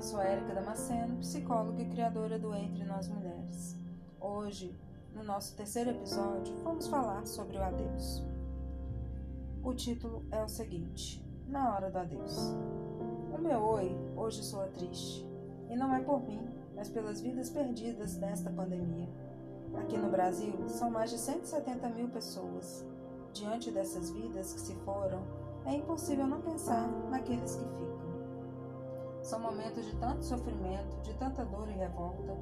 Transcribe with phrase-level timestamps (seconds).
[0.00, 3.76] Sou Érica Damasceno, psicóloga e criadora do Entre Nós Mulheres.
[4.18, 4.74] Hoje,
[5.14, 8.24] no nosso terceiro episódio, vamos falar sobre o adeus.
[9.62, 12.34] O título é o seguinte: Na hora do adeus.
[13.30, 15.28] O meu oi hoje soa triste,
[15.68, 19.08] e não é por mim, mas pelas vidas perdidas nesta pandemia.
[19.74, 22.86] Aqui no Brasil, são mais de 170 mil pessoas.
[23.34, 25.22] Diante dessas vidas que se foram,
[25.66, 28.09] é impossível não pensar naqueles que ficam.
[29.30, 32.36] São momentos de tanto sofrimento, de tanta dor e revolta.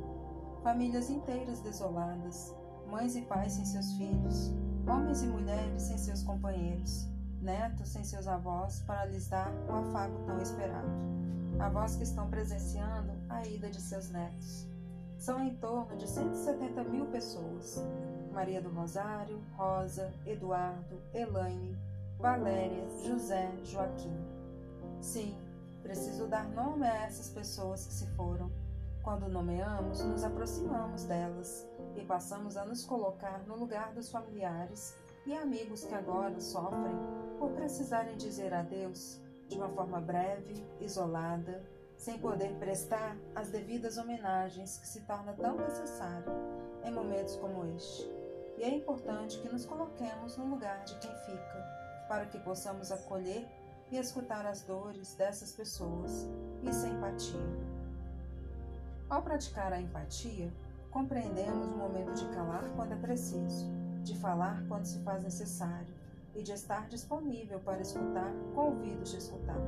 [0.62, 2.56] Famílias inteiras desoladas,
[2.86, 4.54] mães e pais sem seus filhos,
[4.88, 7.06] homens e mulheres sem seus companheiros,
[7.42, 10.88] netos sem seus avós para lhes dar o afago tão esperado.
[11.58, 14.66] Avós que estão presenciando a ida de seus netos.
[15.18, 17.84] São em torno de 170 mil pessoas.
[18.32, 21.76] Maria do Rosário, Rosa, Eduardo, Elaine,
[22.18, 24.16] Valéria, José, Joaquim.
[25.02, 25.36] Sim,
[25.88, 28.52] Preciso dar nome a essas pessoas que se foram.
[29.02, 34.94] Quando nomeamos, nos aproximamos delas e passamos a nos colocar no lugar dos familiares
[35.24, 36.94] e amigos que agora sofrem
[37.38, 41.64] por precisarem dizer adeus de uma forma breve, isolada,
[41.96, 46.30] sem poder prestar as devidas homenagens que se torna tão necessário
[46.84, 48.06] em momentos como este.
[48.58, 53.48] E é importante que nos coloquemos no lugar de quem fica, para que possamos acolher
[53.90, 56.28] e escutar as dores dessas pessoas.
[56.62, 57.78] Isso é empatia.
[59.08, 60.52] Ao praticar a empatia,
[60.90, 63.66] compreendemos o momento de calar quando é preciso,
[64.02, 65.94] de falar quando se faz necessário
[66.34, 69.60] e de estar disponível para escutar com ouvidos de escutar.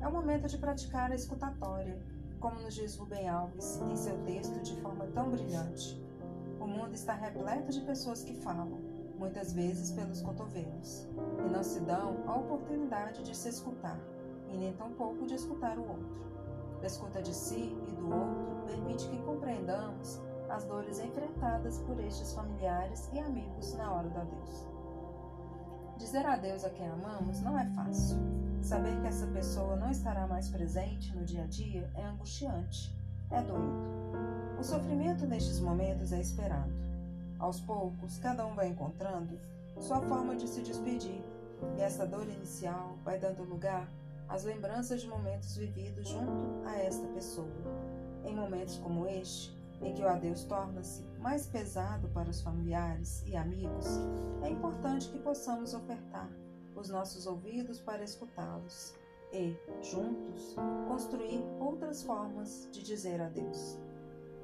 [0.00, 1.98] É o momento de praticar a escutatória,
[2.38, 6.00] como nos diz Rubem Alves em seu texto de forma tão brilhante.
[6.60, 8.80] O mundo está repleto de pessoas que falam,
[9.18, 11.08] muitas vezes pelos cotovelos,
[11.44, 13.98] e não se dão a oportunidade de se escutar,
[14.48, 16.16] e nem tampouco de escutar o outro.
[16.80, 22.32] A escuta de si e do outro permite que compreendamos as dores enfrentadas por estes
[22.32, 24.66] familiares e amigos na hora do adeus.
[25.96, 28.18] Dizer adeus a quem amamos não é fácil.
[28.62, 32.96] Saber que essa pessoa não estará mais presente no dia a dia é angustiante,
[33.32, 34.60] é doído.
[34.60, 36.72] O sofrimento nestes momentos é esperado
[37.36, 39.40] aos poucos, cada um vai encontrando
[39.80, 41.22] sua forma de se despedir,
[41.76, 43.90] e essa dor inicial vai dando lugar
[44.28, 47.48] às lembranças de momentos vividos junto a esta pessoa.
[48.24, 53.36] Em momentos como este, em que o adeus torna-se mais pesado para os familiares e
[53.36, 53.86] amigos,
[54.42, 56.28] é importante que possamos ofertar
[56.74, 58.94] os nossos ouvidos para escutá-los
[59.32, 60.54] e, juntos,
[60.86, 63.78] construir outras formas de dizer adeus.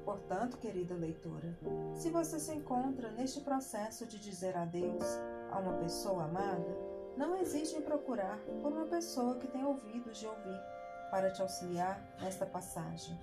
[0.03, 1.57] Portanto, querida leitora,
[1.95, 5.03] se você se encontra neste processo de dizer adeus
[5.51, 6.77] a uma pessoa amada,
[7.17, 10.59] não hesite em procurar por uma pessoa que tenha ouvidos de ouvir
[11.09, 13.17] para te auxiliar nesta passagem.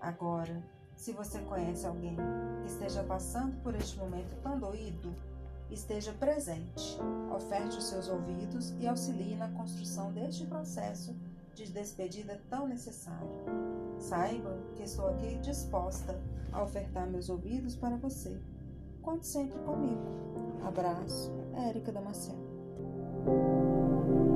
[0.00, 0.62] Agora,
[0.96, 2.16] se você conhece alguém
[2.60, 5.14] que esteja passando por este momento tão doído,
[5.70, 6.98] esteja presente,
[7.34, 11.16] oferte os seus ouvidos e auxilie na construção deste processo
[11.54, 13.30] de despedida tão necessário.
[13.98, 16.20] Saiba que estou aqui disposta
[16.52, 18.38] a ofertar meus ouvidos para você.
[19.02, 20.02] Conte sempre comigo.
[20.64, 21.32] Abraço,
[21.68, 22.43] Érica Damasceno.
[23.26, 24.33] Thank you.